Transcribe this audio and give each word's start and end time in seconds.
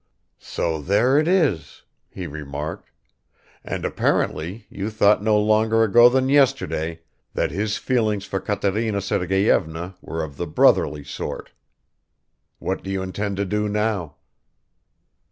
"So 0.39 0.81
there 0.81 1.19
it 1.19 1.27
is," 1.27 1.83
he 2.09 2.25
remarked, 2.25 2.89
"and 3.63 3.85
apparently 3.85 4.65
you 4.67 4.89
thought 4.89 5.21
no 5.21 5.37
longer 5.39 5.83
ago 5.83 6.09
than 6.09 6.27
yesterday 6.27 7.01
that 7.35 7.51
his 7.51 7.77
feelings 7.77 8.25
for 8.25 8.39
Katerina 8.39 8.99
Sergeyevna 8.99 9.93
were 10.01 10.23
of 10.23 10.37
the 10.37 10.47
brotherly 10.47 11.03
sort. 11.03 11.51
What 12.57 12.81
do 12.81 12.89
you 12.89 13.03
intend 13.03 13.37
to 13.37 13.45
do 13.45 13.69
now?" 13.69 14.15